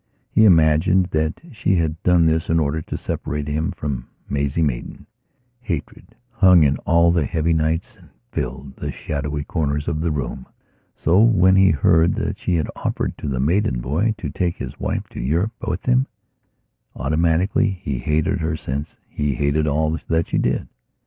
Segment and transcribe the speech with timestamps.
[0.31, 5.05] He imagined that she had done this in order to separate him from Maisie Maidan.
[5.59, 10.47] Hatred hung in all the heavy nights and filled the shadowy corners of the room.
[10.95, 14.79] So when he heard that she had offered to the Maidan boy to take his
[14.79, 16.07] wife to Europe with him,
[16.95, 20.67] automatically he hated her since he hated all that she did.